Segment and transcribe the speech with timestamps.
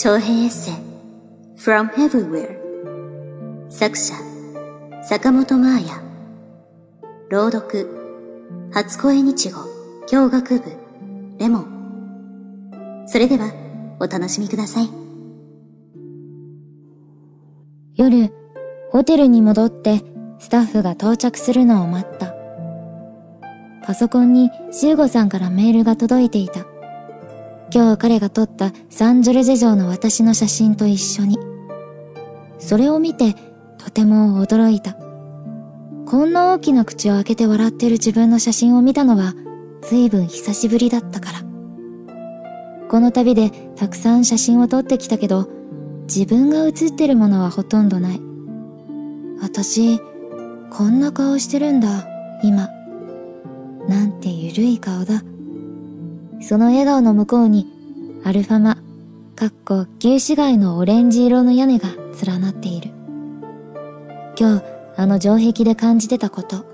[0.00, 0.74] 長編エッセイ
[1.56, 2.56] From Everywhere
[3.68, 4.14] 作者
[5.02, 6.02] 坂本真綾
[7.30, 9.58] 朗読初恋日語
[10.06, 10.72] 教学部
[11.40, 13.52] レモンそれでは
[13.98, 14.88] お楽しみください
[17.96, 18.32] 夜、
[18.92, 20.04] ホテルに戻って
[20.38, 22.32] スタッフが到着するのを待った。
[23.82, 26.67] パソコンに修吾さんからメールが届いていた。
[27.72, 31.38] 今日彼が撮ったサンジョルジェ城の私の写真と一緒に。
[32.58, 33.34] それを見て
[33.78, 34.96] とても驚いた。
[36.06, 39.34] こんな大きな口を開けて笑ってる自分の写真を見たのは
[39.82, 41.38] 随分久しぶりだったから。
[42.88, 45.48] この旅でたくさん写真を撮ってきたけど、
[46.04, 48.20] 自分が写ってるものはほとんどない。
[49.42, 50.00] 私、
[50.70, 52.06] こんな顔してるんだ、
[52.42, 52.68] 今。
[53.86, 55.22] なんてゆるい顔だ。
[56.40, 57.66] その笑顔の向こうに、
[58.24, 58.78] アルファマ、
[59.34, 61.88] かっこ旧市街のオレンジ色の屋根が
[62.24, 62.90] 連なっている。
[64.38, 64.64] 今日、
[64.96, 66.64] あの城壁で感じてたこと。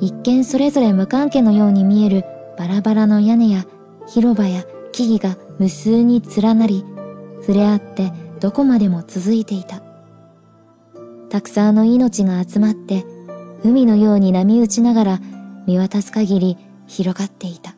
[0.00, 2.24] 一見それぞれ無関係のように見える
[2.58, 3.64] バラバラの屋根や
[4.06, 6.84] 広場や木々が無数に連なり、
[7.40, 9.82] 触れ合ってどこまでも続いていた。
[11.30, 13.04] たくさんの命が集まって、
[13.64, 15.20] 海のように波打ちながら
[15.66, 17.75] 見渡す限り広がっていた。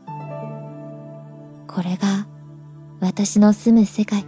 [1.69, 2.27] これが
[2.99, 4.23] 私の住む世界。
[4.23, 4.25] ウ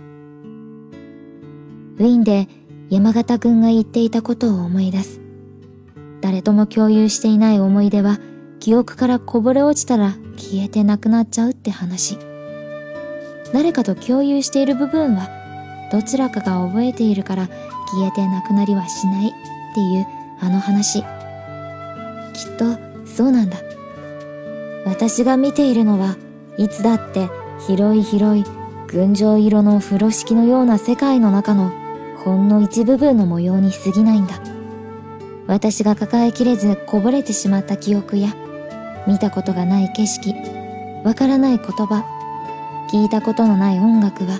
[2.02, 2.46] ィンで
[2.90, 5.20] 山形くんが言っていたことを思い出す。
[6.20, 8.18] 誰とも共有していない思い出は
[8.60, 12.18] 記憶からこぼれ落ちたら消えてなくなっちゃうって話。
[13.52, 15.28] 誰かと共有している部分は
[15.90, 17.48] どちらかが覚えているから
[17.88, 20.06] 消えてなくなりはしないっていう
[20.40, 21.00] あの話。
[21.00, 21.06] きっ
[22.58, 23.56] とそうなんだ。
[24.84, 26.16] 私が見ているのは
[26.60, 27.30] いつだって
[27.66, 28.44] 広い広い
[28.86, 31.72] 群青色の風呂敷のような世界の中の
[32.18, 34.34] ほんの一部分の模様に過ぎないんだ。
[35.46, 38.36] 私が抱えきれずこぼれてしまった記憶や
[39.06, 40.34] 見たことがない景色、
[41.02, 42.04] わからない言葉、
[42.92, 44.38] 聞いたことのない音楽は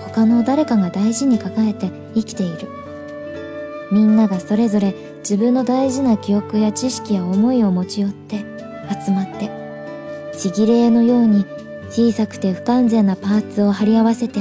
[0.00, 2.68] 他の誰かが大事に抱えて生きている。
[3.90, 8.44] みんながそれぞれ自分の大事な記憶や知識や思いを持ち寄って
[9.02, 9.57] 集まって、
[10.38, 11.44] ちぎれ絵のように
[11.90, 14.38] 小さくて不完全なパーツを貼り合わせて、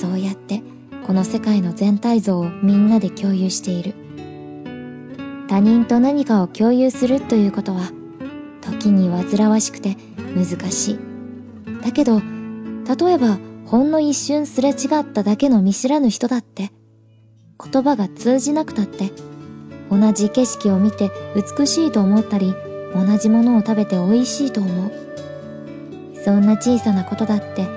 [0.00, 0.62] そうやって
[1.06, 3.94] この世界の全体像をみんなで共有している。
[5.48, 7.92] 他人と何かを共有するということは、
[8.62, 9.96] 時に煩わしくて
[10.34, 10.98] 難しい。
[11.84, 16.72] だけど、例えばほんの一瞬すれ違っただけの見知らぬ人だって、
[17.62, 19.12] 言葉が通じなくたって、
[19.88, 21.12] 同じ景色を見て
[21.58, 22.56] 美しいと思ったり、
[22.94, 25.01] 同じものを食べて美味しいと思う。
[26.24, 27.70] そんな小さなことだって、やっ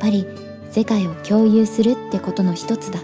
[0.00, 0.26] ぱり
[0.70, 3.00] 世界を共有するってことの一つだ。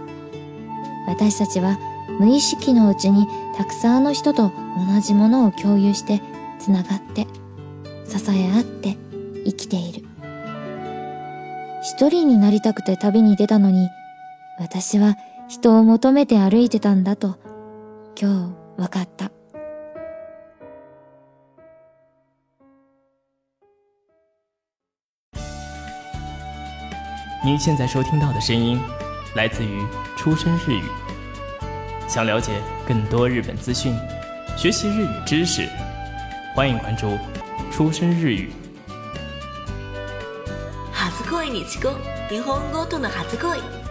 [1.07, 1.79] 私たちは
[2.19, 3.27] 無意識のうちに
[3.57, 4.53] たくさんの人と
[4.93, 6.21] 同じものを共有して、
[6.59, 7.27] つながって、
[8.07, 8.97] 支え合って
[9.45, 10.05] 生きている。
[11.83, 13.89] 一人になりたくて旅に出たのに、
[14.59, 15.17] 私は
[15.49, 17.37] 人を求めて歩いてたんだと、
[18.19, 19.31] 今日分かった。
[27.45, 28.81] 您现在收听到的声音
[29.35, 30.83] 来自于出生日语。
[32.09, 33.95] 想了解更多日本资讯，
[34.57, 35.69] 学习日语知识，
[36.57, 37.19] 欢迎关注
[37.71, 38.51] 出生日语。
[40.95, 41.93] 初恋日語。
[42.31, 42.87] 日本語。
[42.87, 43.84] との初恋